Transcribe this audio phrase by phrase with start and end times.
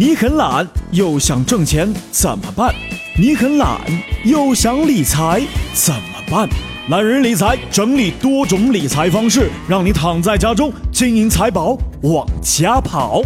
[0.00, 2.74] 你很懒又想挣钱怎么办？
[3.18, 3.78] 你很懒
[4.24, 5.42] 又想理财
[5.74, 6.48] 怎么办？
[6.88, 13.20] 懒人理财整理多种理财方式，让你躺在家中，金银财宝往家跑。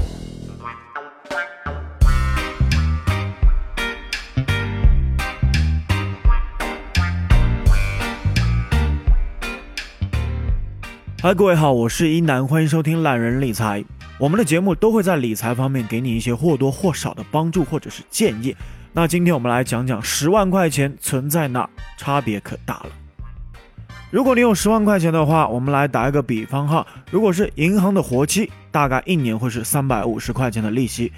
[11.22, 13.84] 嗨，各位好，我是一楠，欢迎收听懒人理财。
[14.18, 18.54] 我们的节目都会在理财方面给你一些或多或少的帮助或者是建议。
[18.92, 22.86] 那今天我们来讲讲十万块钱存在哪，差别可大了。
[24.12, 31.10] 如果你有十万块钱的话，我们来打一个比方哈，如果是银行的活期，大概一年会是三百五十块钱的利息；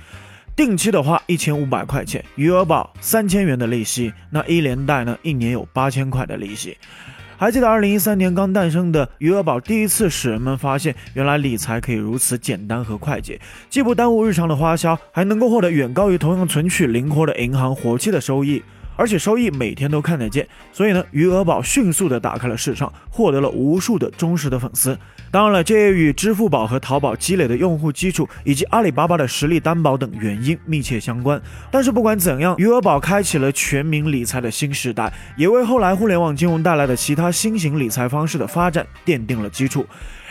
[0.56, 6.78] 定期的话，一千五百块钱；余额宝三千元的利息，那一连带呢，一年有八千块的利息。
[7.39, 18.62] 还记得二零一三年刚诞生的余额宝，第一次使人们发现，原来理财可以如此简单和快捷，既不耽误日常的花销，还能够获得远高于同样存取灵活的银行活期的收益。
[18.96, 24.98] 而且收益每天都看得见，所以呢，余额宝迅速的打开了市场，获得了无数的忠实的粉丝。
[25.30, 31.41] 当然了，这也与支付宝和淘宝积累的用户基础，以及阿里巴巴的实力担保等原因密切相关。
[31.70, 39.84] 但是不管怎样，余额宝开启了全民理财的新时代，也为后来互联网金融带来的其他新型理财方式的发展奠定了基础。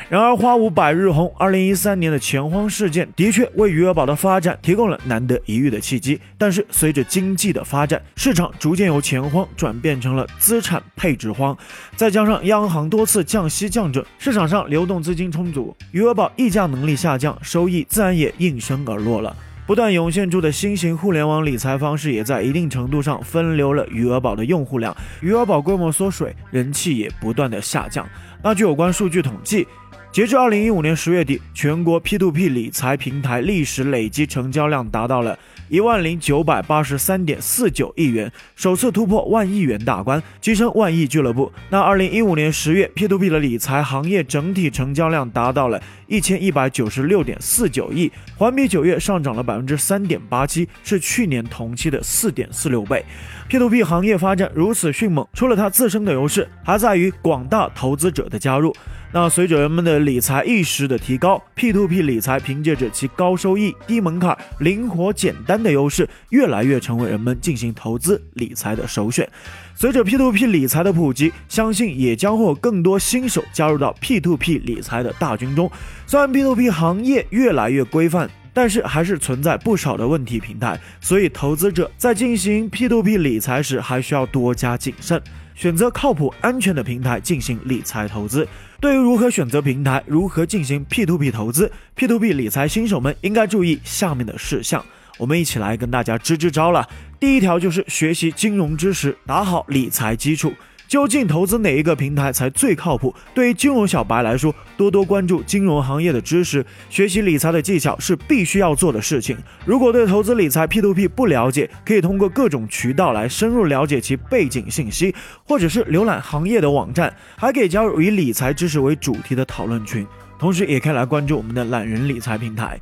[0.08, 1.34] 然而，花无百日红。
[1.36, 6.20] 二零一三年的钱荒事件的确为余额宝的发展提供了难得一遇的契机。
[6.38, 11.58] 但是，随着经济的发展，市场逐渐由钱荒转变成了资产配置荒，
[11.96, 19.36] 再加上央行多次降息降准，市场上流动资金充足，余额宝溢价能力下降，收益自然也应声而落了。
[19.68, 28.08] 不断涌现出的新型互联网理财方式，也在一定程度上分流了余额宝的用户量，余额宝规模缩水，人气也不断的下降。
[28.44, 29.68] 那据有关数据统计。
[30.16, 41.52] 截至二零一五年十月底，全国 P2P 理财平台历史累计成交量达到了一万零九百八十三点四九亿元，首次突破万亿元大关，跻身万亿俱乐部。
[41.70, 53.04] 那二零一五年十月，P2P 的理财行业整体成交量达到了一千一百九十六点四九亿，环比九月上涨了百分之三点八七，是去年同期的四点四六倍。
[53.50, 58.74] P2P 行业发展如此迅猛，除了它自身的优势，还在于广大投资者的加入。
[59.12, 69.28] 那随着人们的理财意识的提高，P2P 理财凭借着其高收益、低门槛、灵活简单的优势，越来越成为人们进行投资理财的首选。
[69.74, 75.70] 随着 P2P 理财的普及，相信也将会有更多新手加入到 P2P 理财的大军中。
[76.06, 85.20] 虽然 P2P 行业越来越规范，但是还是存在不少的问题平台，所以投资者在进行 P2P 理财时，还需要多加谨慎，
[85.56, 88.48] 选择靠谱安全的平台进行理财投资。
[88.80, 94.86] 对于如何选择平台，如何进行 P to P 投资 P to P 理财新手们应该注意下面的事项，
[95.18, 96.88] 我们一起来跟大家支支招了。
[97.20, 100.54] 第一条就是学习金融知识，打好理财基础。
[100.96, 103.14] 究竟投资哪一个平台才最靠谱？
[103.34, 109.38] 对于金融小白来说，多多关注金融行业的知识，学习理财的技巧是必须要做的事情。
[109.66, 115.14] 如果对投资理财 P2P 不了解，可以通过各种渠道来深入了解其背景信息，
[115.46, 120.08] 或者是浏览行业的网站，还可以加入以理财知识为主题的讨论群，
[120.40, 122.80] 同时也可以来关注我们的懒人理财平台。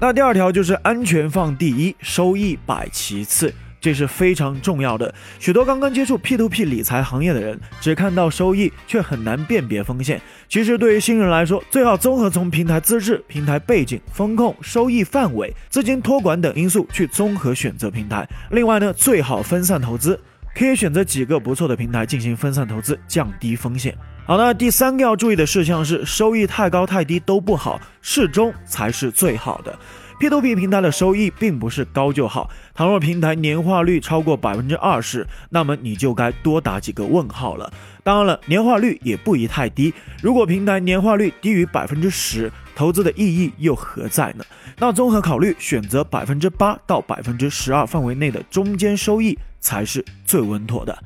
[0.00, 3.54] 那第二条就是安全放第一，收益摆其次。
[3.82, 5.12] 这是非常重要的。
[5.40, 10.22] 许多刚刚接触 P2P 理财行业的人，只看到收益，却很难辨别风险。
[10.48, 18.24] 其实，对于新人来说，最好综合从平台资质、平台背景、风控、收益范围、资金托管等因素去综合选择平台。
[18.52, 20.18] 另外呢，最好分散投资，
[20.54, 23.92] 可以选择几个不错的平台进行分散投资，降低风险。
[24.24, 29.76] 好，那第三个要注意的事项是，收益太高太低都不好，适中才是最好的。
[30.22, 37.72] P to P 平台的收益并不是高就好，倘若平台年化率超过百分之二十，那么你就该多打几个问号了。
[38.04, 39.92] 当然了，年化率也不宜太低。
[40.22, 44.44] 如果平台年化率低于百分之十，投资的意义又何在呢？
[44.78, 50.96] 那综合考虑，选择百分之八到百分之十二范围内的中间收益才是最稳妥的。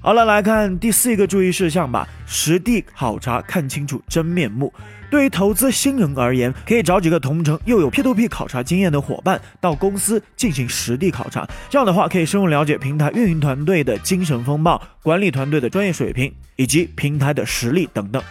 [0.00, 2.08] 好了，来看第四个注意事项吧。
[2.24, 4.72] 实地考察，看清楚真面目。
[5.10, 11.48] 对于投资新人而言，可以找几个同城又有 P2P 考察经验的伙伴到公司进行实地考察。
[11.68, 18.22] 这样的话，可以深入了解平台运营团队的精神风貌、管理团队的专业水平以及平台的实力等等。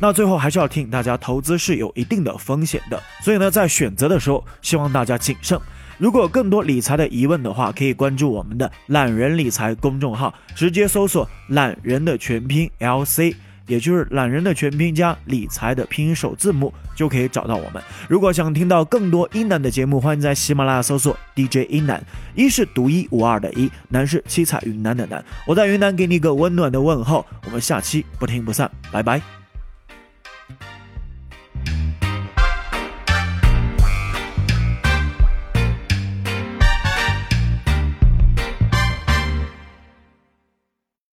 [0.00, 5.58] 那最后还是要提醒大家，投资是有一定的风险的，所以呢，在选择的时候，希望大家谨慎。
[5.98, 13.34] 如果更多理财的疑问的话，可以关注我们的懒人理财公众号，直接搜索“懒人”的全拼 L C
[13.66, 17.82] 也就是懒人的全拼加理财的拼音首字母，就可以找到我们。
[18.08, 22.02] 如果想听到更多一男的节目，欢迎在喜马拉雅搜索 DJ 一男，
[22.34, 25.22] 一是独一无二的一，南是七彩云南的南。
[25.46, 29.37] 我在云南给你一个温暖的问候，我们下期不听不散，拜拜。